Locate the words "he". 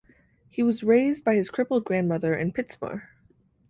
0.49-0.63